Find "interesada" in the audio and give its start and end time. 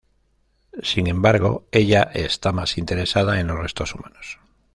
2.79-3.39